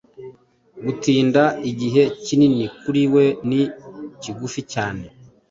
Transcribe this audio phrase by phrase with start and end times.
[0.85, 3.61] Gutinda, igihe kinini kuri we ni
[4.21, 5.05] kigufi cyane